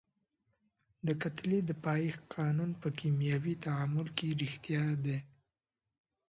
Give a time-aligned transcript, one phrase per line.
[1.07, 5.17] د کتلې د پایښت قانون په کیمیاوي تعامل کې ریښتیا دی.